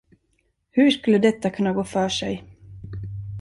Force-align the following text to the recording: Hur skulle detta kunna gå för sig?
Hur 0.71 0.91
skulle 0.91 1.17
detta 1.17 1.49
kunna 1.49 1.73
gå 1.73 1.83
för 1.83 2.09
sig? 2.09 2.43